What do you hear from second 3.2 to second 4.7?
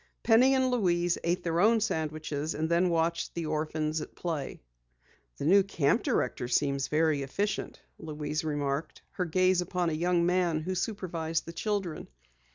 the orphans at play.